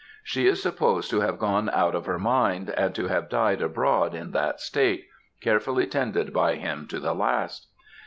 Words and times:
She 0.23 0.47
is 0.47 0.59
supposed 0.59 1.11
to 1.11 1.19
have 1.19 1.37
gone 1.37 1.69
out 1.69 1.93
of 1.93 2.07
her 2.07 2.17
mind, 2.17 2.71
and 2.71 2.95
to 2.95 3.05
have 3.07 3.29
died 3.29 3.61
abroad 3.61 4.15
in 4.15 4.31
that 4.31 4.59
state, 4.59 5.05
carefully 5.41 5.85
tended 5.85 6.33
by 6.33 6.55
him 6.55 6.87
to 6.87 6.99
the 6.99 7.13
last. 7.13 7.67